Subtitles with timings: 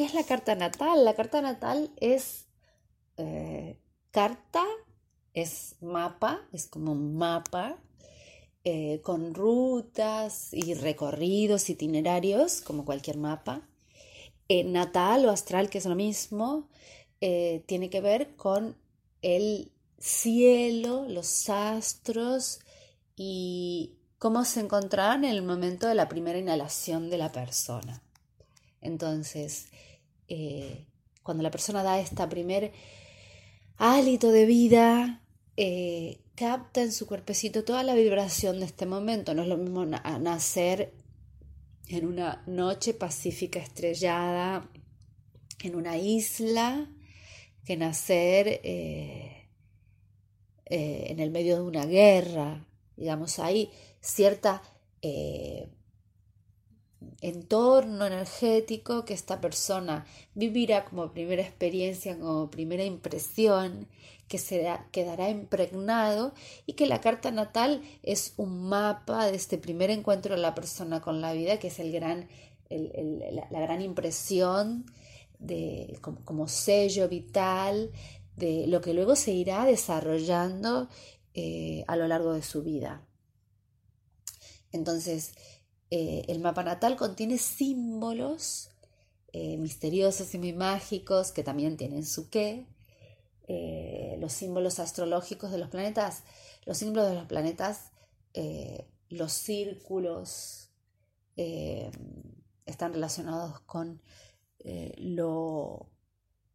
[0.00, 1.04] ¿Qué es la carta natal?
[1.04, 2.46] La carta natal es
[3.18, 3.78] eh,
[4.10, 4.64] carta,
[5.34, 7.76] es mapa, es como un mapa
[8.64, 13.68] eh, con rutas y recorridos, itinerarios, como cualquier mapa.
[14.48, 16.70] Eh, natal o astral, que es lo mismo,
[17.20, 18.78] tiene que ver con
[19.20, 22.60] el cielo, los astros
[23.16, 28.02] y cómo se encontraban en el momento de la primera inhalación de la persona.
[28.80, 29.66] Entonces,
[30.30, 30.86] eh,
[31.22, 32.72] cuando la persona da este primer
[33.76, 35.22] hálito de vida,
[35.56, 39.34] eh, capta en su cuerpecito toda la vibración de este momento.
[39.34, 40.94] No es lo mismo nacer
[41.88, 44.70] en una noche pacífica estrellada
[45.62, 46.88] en una isla
[47.66, 49.48] que nacer eh,
[50.64, 52.66] en el medio de una guerra.
[52.96, 53.70] Digamos, hay
[54.00, 54.62] cierta
[57.20, 63.88] entorno energético que esta persona vivirá como primera experiencia, como primera impresión,
[64.28, 66.32] que se quedará impregnado
[66.64, 71.00] y que la carta natal es un mapa de este primer encuentro de la persona
[71.00, 72.28] con la vida, que es el gran,
[72.70, 74.86] la, gran impresión
[75.40, 77.90] de, como, sello vital
[78.36, 80.88] de lo que luego se irá desarrollando
[81.34, 83.02] eh, a lo largo de su vida.
[84.70, 85.32] Entonces,
[85.90, 88.70] eh, el mapa natal contiene símbolos
[89.32, 92.66] eh, misteriosos y muy mágicos que también tienen su qué.
[93.48, 96.22] Eh, los símbolos astrológicos de los planetas,
[96.64, 97.90] los símbolos de los planetas,
[99.08, 100.70] los círculos
[101.34, 104.00] están relacionados con
[104.98, 105.90] lo,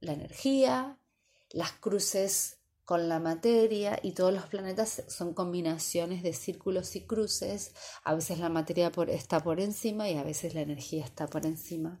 [0.00, 0.98] la energía,
[1.50, 2.57] las cruces
[2.88, 7.74] con la materia y todos los planetas son combinaciones de círculos y cruces.
[8.02, 12.00] A veces la materia está por encima y a veces la energía está por encima.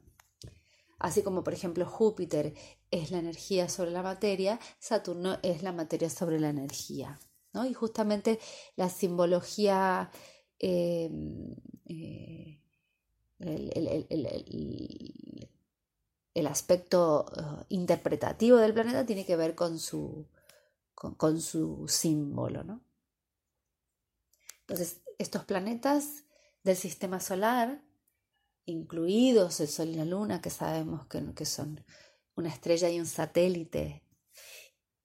[0.98, 2.54] Así como por ejemplo Júpiter
[2.90, 7.20] es la energía sobre la materia, Saturno es la materia sobre la energía.
[7.52, 7.66] ¿no?
[7.66, 8.38] Y justamente
[8.74, 10.10] la simbología,
[10.58, 12.62] em, eh,
[16.32, 20.26] el, aspecto eh, interpretativo del planeta tiene que ver con su,
[20.98, 22.64] con, su símbolo.
[22.64, 22.82] ¿no?
[24.60, 26.24] Entonces, estos planetas
[26.64, 27.82] del sistema solar,
[28.64, 31.84] incluidos el Sol y la Luna, que sabemos que, que son
[32.34, 34.04] una estrella y un satélite,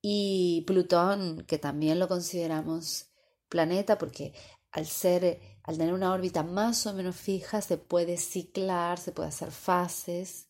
[0.02, 3.12] y Plutón, que también lo consideramos
[3.48, 4.34] planeta, porque
[4.72, 9.30] al ser, al tener una órbita más o menos fija, se puede ciclar, se puede
[9.30, 10.50] hacer fases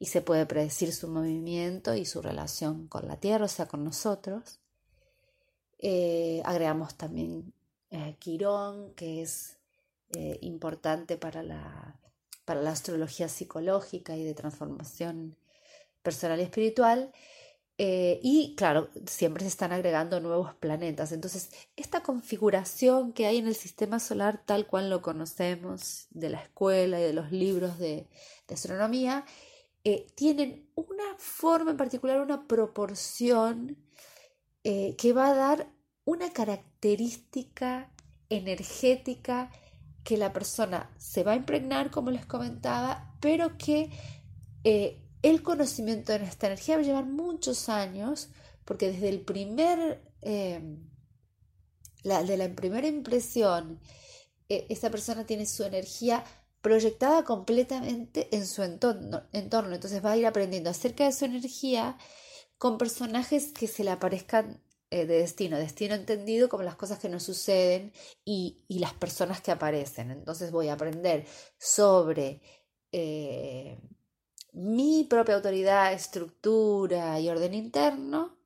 [0.00, 3.84] y se puede predecir su movimiento y su relación con la Tierra, o sea, con
[3.84, 4.60] nosotros.
[5.78, 7.52] Eh, agregamos también
[7.90, 9.58] eh, Quirón, que es
[10.10, 12.00] eh, importante para la,
[12.44, 15.36] para la astrología psicológica y de transformación
[16.02, 17.12] personal y espiritual.
[17.80, 21.12] y claro, siempre se están agregando nuevos planetas.
[21.12, 26.40] Entonces, esta configuración que hay en el sistema solar tal cual lo conocemos de la
[26.42, 28.08] escuela y de los libros de,
[28.48, 29.24] de astronomía,
[30.16, 33.87] tienen una forma en particular, una proporción
[34.70, 35.72] eh, que va a dar
[36.04, 37.90] una característica
[38.28, 39.50] energética
[40.04, 43.88] que la persona se va a impregnar, como les comentaba, pero que
[44.64, 48.28] eh, el conocimiento de esta energía va a llevar muchos años,
[48.66, 50.86] porque desde el primer, em,
[52.02, 53.80] la, de la primera impresión,
[54.50, 56.24] eh, esta persona tiene su energía
[56.60, 61.96] proyectada completamente en su entorno, entorno, entonces va a ir aprendiendo acerca de su energía
[62.58, 64.60] con personajes que se le aparezcan
[64.90, 67.92] eh, de destino, destino entendido como las cosas que nos suceden
[68.24, 70.10] y, las personas que aparecen.
[70.10, 71.26] Entonces voy a aprender
[71.58, 72.40] sobre
[72.92, 73.78] eh,
[74.52, 78.38] mi propia autoridad, estructura y orden interno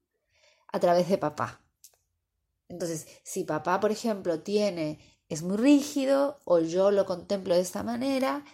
[0.68, 1.60] a través de papá.
[2.68, 4.98] Entonces, si papá, por ejemplo, tiene,
[5.28, 8.44] es muy rígido o yo lo contemplo de esta manera,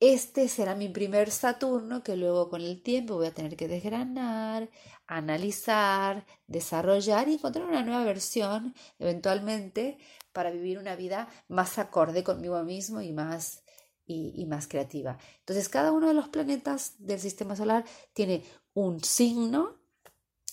[0.00, 4.70] este será mi primer Saturno que luego con el tiempo voy a tener que desgranar,
[5.06, 9.98] analizar, desarrollar y encontrar una nueva versión eventualmente
[10.32, 13.64] para vivir una vida más acorde conmigo mismo y más,
[14.06, 15.18] y, más creativa.
[15.40, 18.44] Entonces cada uno de los planetas del sistema solar tiene
[18.74, 19.76] un signo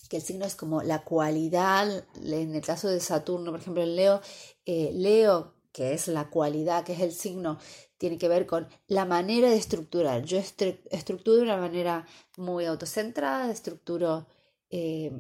[0.10, 4.22] que el signo es como la cualidad, en el caso de Saturno, por ejemplo, Leo,
[4.66, 7.60] eh, Leo, que es la cualidad, que es el signo
[7.98, 10.24] tiene que ver con la manera de estructurar.
[10.24, 12.08] Yo estructuro de una manera
[12.38, 14.26] muy autocentrada, estructuro,
[14.70, 15.12] eh,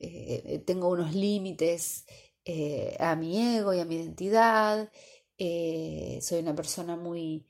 [0.00, 2.06] eh, tengo unos límites
[2.44, 4.90] eh, a mi ego y a mi identidad,
[5.38, 7.46] soy una persona muy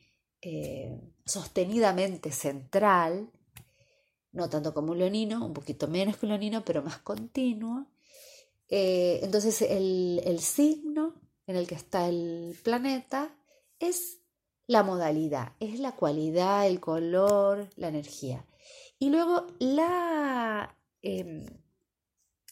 [1.24, 3.30] sostenidamente central
[4.32, 7.86] no tanto como un leonino, un poquito menos que un leonino, pero más continuo.
[8.68, 13.34] Eh, entonces el signo en el que está el planeta
[13.80, 14.18] es
[14.68, 18.44] la modalidad, es la cualidad, el color, la energía.
[18.98, 21.46] Y luego la, em,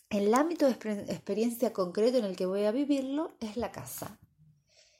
[0.09, 4.19] el ámbito de experiencia concreto en el que voy a vivirlo es la casa.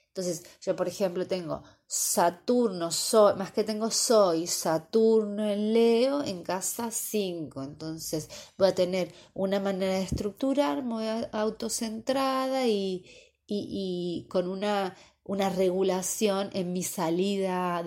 [0.09, 6.43] Entonces, yo por ejemplo tengo Saturno, soy, más que tengo soy, Saturno en Leo en
[6.43, 7.63] casa 5.
[7.63, 8.29] Entonces
[8.59, 13.05] voy a tener una manera de estructurar muy autocentrada y,
[13.47, 17.83] y, con una, una, regulación en mi salida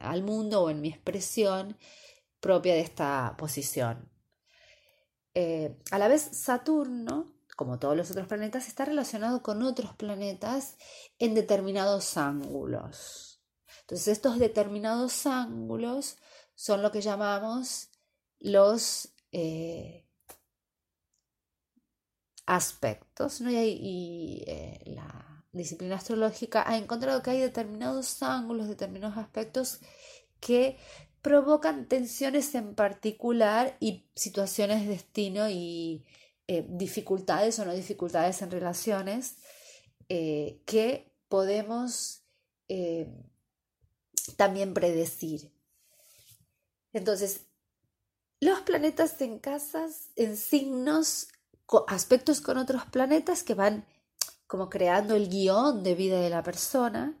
[0.00, 1.76] al mundo o en mi expresión
[2.40, 4.10] propia de esta posición.
[5.34, 10.76] Eh, a la vez, Saturno, como todos los otros planetas, está relacionado con otros planetas
[11.18, 13.40] en determinados ángulos.
[13.82, 16.16] Entonces, estos determinados ángulos
[16.54, 17.90] son lo que llamamos
[18.40, 20.07] los eh,
[22.48, 29.80] aspectos, y, eh, la disciplina astrológica ha encontrado que hay determinados ángulos, determinados aspectos
[30.40, 30.78] que
[31.20, 36.06] provocan tensiones en particular y situaciones de destino y
[36.46, 39.36] eh, dificultades o no dificultades en relaciones
[40.08, 42.22] eh, que podemos
[44.36, 45.50] también predecir.
[46.92, 47.46] Entonces,
[48.40, 51.28] los planetas en casas, en signos,
[51.86, 53.86] aspectos con otros planetas que van
[54.46, 57.18] como creando el guion de vida de la persona.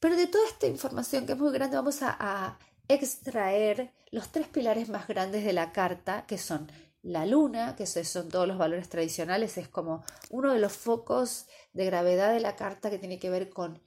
[0.00, 4.88] Pero de toda esta información que es muy grande, vamos a extraer los tres pilares
[4.88, 6.70] más grandes de la carta, que son
[7.02, 11.84] la luna, que son todos los valores tradicionales, es como uno de los focos de
[11.84, 13.82] gravedad de la carta que tiene que ver con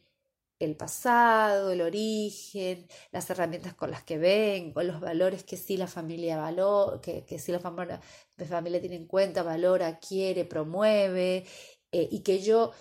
[0.60, 5.78] el pasado, el origen, las herramientas con las que ven, con los valores que sí
[5.78, 8.02] la familia valora, que, que sí la familia,
[8.48, 11.46] familia tiene en cuenta, valora, quiere, promueve,
[11.92, 12.72] eh, y que yo,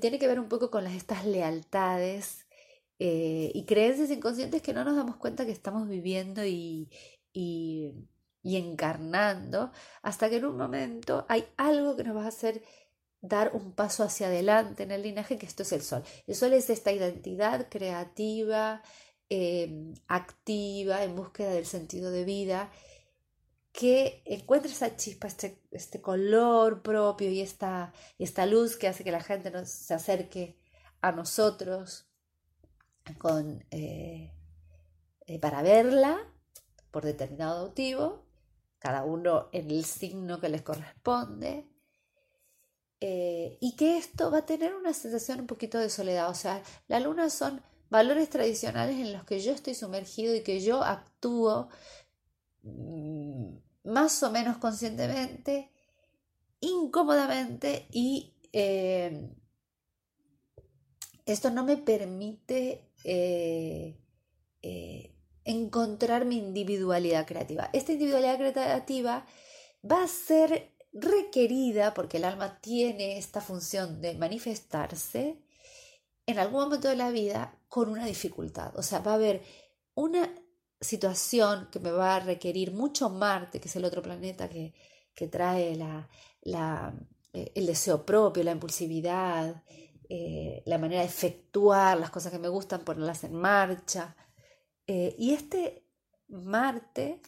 [0.00, 2.46] tiene que ver un poco con las, estas lealtades
[2.98, 6.88] eh, y creencias inconscientes que no nos damos cuenta que estamos viviendo y,
[7.32, 7.92] y,
[8.44, 12.62] encarnando, hasta que en un momento hay algo que nos va a hacer
[13.22, 16.02] dar un paso hacia adelante en el linaje, que esto es el sol.
[16.26, 18.82] El sol es esta identidad creativa,
[19.30, 22.70] em, activa, en búsqueda del sentido de vida,
[23.72, 29.12] que encuentra esa chispa, este, este color propio y esta, esta luz que hace que
[29.12, 30.58] la gente nos, se acerque
[31.00, 32.06] a nosotros
[33.18, 34.32] con, eh,
[35.26, 36.18] eh, para verla
[36.90, 38.26] por determinado motivo,
[38.78, 41.71] cada uno en el signo que les corresponde,
[43.02, 46.30] eh, y que esto va a tener una sensación un poquito de soledad.
[46.30, 47.60] O sea, la luna son
[47.90, 51.68] valores tradicionales en los que yo estoy sumergido y que yo actúo
[52.62, 55.70] mm, más o menos conscientemente,
[56.60, 58.32] incómodamente y
[61.26, 63.96] esto no me permite eh,
[64.62, 65.14] eh,
[65.44, 67.70] encontrar mi individualidad creativa.
[67.72, 69.26] Esta individualidad creativa
[69.88, 75.38] va a ser requerida, porque el alma tiene esta función de manifestarse,
[76.26, 78.76] en algún momento de la vida con una dificultad.
[78.76, 79.42] O sea, va a haber
[79.94, 80.32] una
[80.80, 84.74] situación que me va a requerir mucho Marte, que es el otro planeta que,
[85.30, 86.08] trae la,
[87.32, 89.62] eh, el deseo propio, la impulsividad,
[90.14, 94.14] eh, la manera de efectuar las cosas que me gustan, ponerlas en marcha.
[94.86, 95.86] Eh, y este
[96.28, 97.22] Marte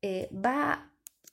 [0.00, 0.89] eh, va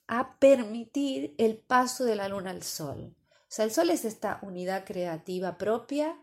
[0.08, 3.14] a permitir el paso de la luna al sol.
[3.42, 6.20] O sea, el sol es esta unidad creativa propia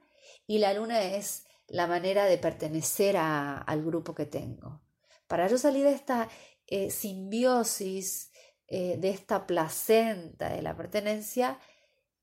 [0.48, 4.82] y la luna es la manera de pertenecer al grupo que tengo.
[5.28, 6.30] Para yo salir de esta
[6.90, 8.32] simbiosis,
[8.68, 11.60] de esta placenta de la pertenencia,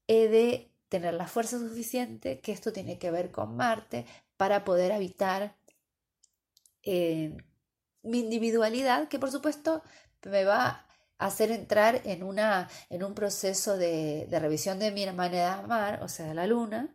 [0.06, 4.04] he de tener la fuerza suficiente, que esto tiene que ver con Marte,
[4.36, 5.56] para poder habitar
[6.82, 7.36] eh,
[8.02, 9.82] mi individualidad, que por supuesto
[10.24, 15.06] me va a hacer entrar en, una, en un proceso de, de revisión de mi
[15.12, 16.94] manera de amar, o sea, de la luna,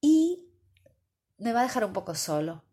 [0.00, 0.52] y
[1.38, 2.64] me va a dejar un poco solo.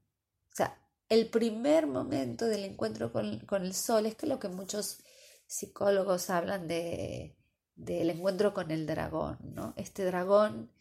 [0.52, 4.50] O sea, el primer momento del encuentro con, con el sol es que lo que
[4.50, 5.00] muchos
[5.48, 7.38] psicólogos hablan de,
[7.76, 9.74] del encuentro con el dragón, ¿no?
[9.78, 10.72] Este dragón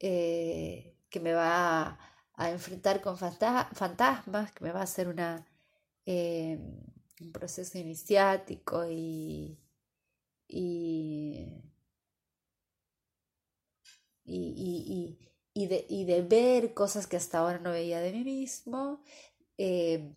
[0.00, 1.98] eh, que me va a,
[2.38, 5.14] enfrentar con fantasmas, que me va a hacer
[6.06, 6.58] eh,
[7.20, 9.58] un proceso iniciático y,
[10.48, 11.46] y,
[14.24, 15.18] y,
[15.54, 19.02] y de, y de ver cosas que hasta ahora no veía de mí mismo,
[19.58, 20.14] eh,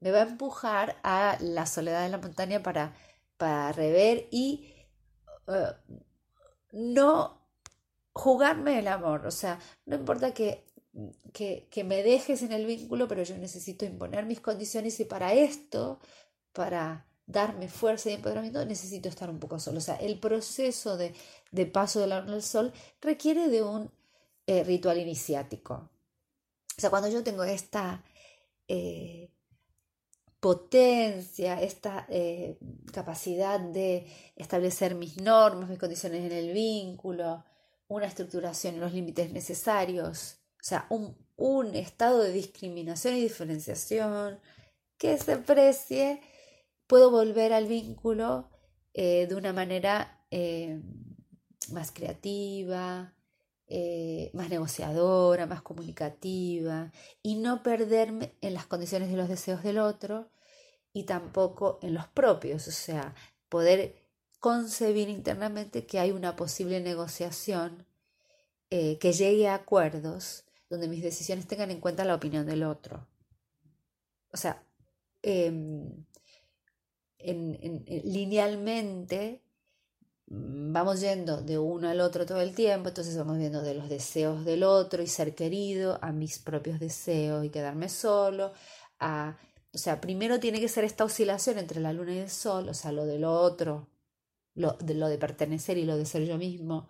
[0.00, 2.94] me va a empujar a la soledad de la montaña para,
[3.38, 4.74] para rever y
[5.48, 5.72] eh,
[6.72, 7.40] no
[8.14, 9.26] jugarme el amor.
[9.26, 10.64] O sea, no importa que,
[11.32, 15.34] que, que, me dejes en el vínculo, pero yo necesito imponer mis condiciones y para
[15.34, 16.00] esto,
[16.52, 19.78] para darme fuerza y empoderamiento, necesito estar un poco solo.
[19.78, 21.14] O sea, el proceso de,
[21.52, 23.90] de paso de la al sol requiere de un
[24.46, 25.90] eh, ritual iniciático.
[26.76, 28.04] O sea, cuando yo tengo esta
[28.68, 29.30] eh,
[30.40, 32.58] potencia, esta eh,
[32.92, 37.44] capacidad de establecer mis normas, mis condiciones en el vínculo,
[37.88, 44.40] una estructuración los límites necesarios, o sea, un, un estado de discriminación y diferenciación
[44.96, 46.22] que se precie,
[46.86, 48.50] puedo volver al vínculo
[48.94, 50.24] de una manera
[51.72, 53.14] más creativa,
[53.66, 56.92] eh, más negociadora, más comunicativa
[57.22, 60.28] y no perderme en las condiciones de los deseos del otro
[60.92, 63.14] y tampoco en los propios, o sea,
[63.48, 63.96] poder
[64.38, 67.86] concebir internamente que hay una posible negociación
[68.70, 70.43] eh, que llegue a acuerdos
[70.74, 73.06] donde mis decisiones tengan en cuenta la opinión del otro.
[74.32, 74.62] O sea,
[75.22, 76.04] em,
[78.04, 79.44] linealmente
[80.26, 83.88] Mm, vamos yendo de uno al otro todo el tiempo, entonces vamos viendo de los
[83.88, 88.52] deseos del otro y ser querido a mis propios deseos y quedarme solo,
[88.98, 89.36] a,
[89.72, 92.74] o sea, primero tiene que ser esta oscilación entre la luna y el sol, o
[92.74, 93.88] sea, lo del otro,
[94.54, 96.88] lo de, lo de pertenecer y lo de ser yo mismo,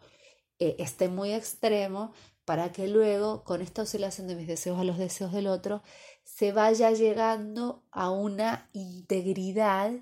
[0.59, 2.13] eh, esté muy extremo
[2.45, 5.83] para que luego con esta oscilación de mis deseos a los deseos del otro
[6.25, 9.93] se vaya llegando a una integridad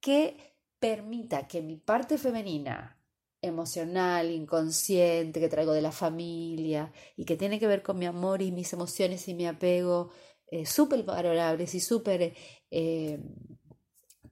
[0.00, 3.00] que permita que mi parte femenina,
[3.40, 8.42] emocional, inconsciente, que traigo de la familia y que tiene que ver con mi amor
[8.42, 10.10] y mis emociones y mi apego,
[10.46, 12.34] eh, súper valorables y súper
[12.70, 13.20] eh,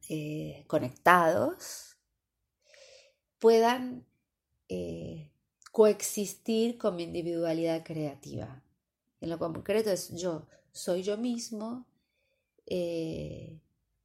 [0.08, 1.96] eh, conectados,
[3.38, 4.06] puedan
[5.72, 8.62] coexistir con mi individualidad creativa.
[9.20, 11.86] En lo concreto es yo, soy yo mismo,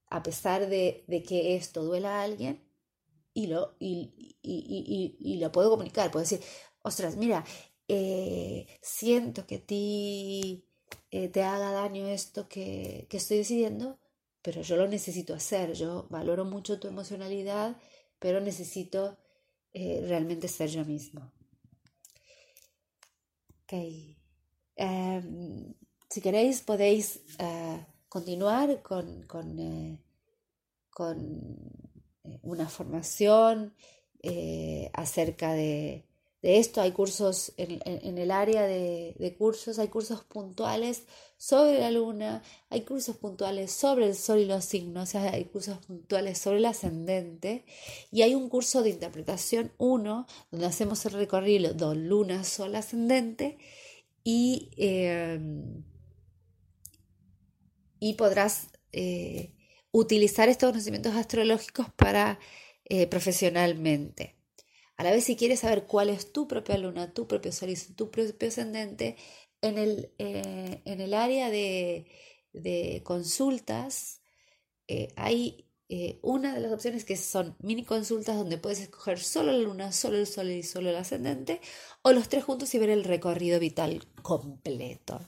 [0.09, 2.63] a pesar de, que esto duela a alguien,
[3.33, 6.41] y lo, y, y, lo puedo comunicar, puedo decir,
[6.81, 7.45] ostras, mira,
[7.87, 10.65] eh, siento que a ti
[11.11, 13.99] eh, te haga daño esto que, que estoy decidiendo,
[14.41, 17.77] pero yo lo necesito hacer, yo valoro mucho tu emocionalidad,
[18.19, 19.17] pero necesito
[19.73, 21.31] eh, realmente ser yo mismo.
[23.67, 24.15] Okay.
[24.77, 25.75] Em,
[26.09, 27.19] si queréis podéis
[28.07, 29.99] continuar con, con, eh,
[32.23, 33.75] eh, una formación
[34.23, 36.06] eh, acerca de,
[36.47, 36.81] esto.
[36.81, 41.03] Hay cursos en, el área de, cursos, hay cursos puntuales
[41.37, 46.37] sobre la luna, hay cursos puntuales sobre el sol y los signos, hay cursos puntuales
[46.37, 47.65] sobre el ascendente
[48.11, 53.57] y hay un curso de interpretación 1 donde hacemos el recorrido luna, sol, ascendente
[54.23, 54.69] y
[57.99, 59.53] y podrás eh,
[59.91, 62.39] utilizar estos conocimientos astrológicos para
[62.85, 64.36] eh, profesionalmente.
[64.97, 67.75] A la vez, si quieres saber cuál es tu propia luna, tu propio sol y
[67.75, 69.15] tu propio ascendente,
[69.61, 72.07] en el, eh, en el área de,
[72.53, 74.21] de consultas
[75.15, 75.65] hay
[76.21, 80.17] una de las opciones que son mini consultas donde puedes escoger solo la luna, solo
[80.17, 81.61] el sol y solo el ascendente,
[82.01, 85.19] o los tres juntos y ver el recorrido vital completo.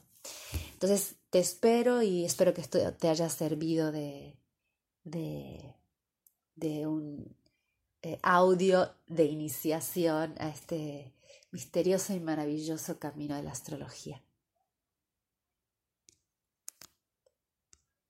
[0.74, 4.38] Entonces, te espero y espero que esto te haya servido de,
[5.04, 5.76] de,
[6.56, 7.36] de un
[8.02, 11.14] eh, audio de iniciación a este
[11.52, 14.22] misterioso y maravilloso camino de la astrología.